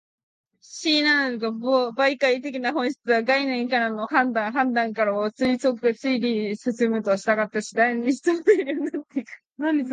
[0.63, 5.59] 思惟の媒介的な本質は、概念から判断、判断から推理
[6.55, 9.29] と進むに従って、次第に一層明瞭になってく
[9.59, 9.85] る。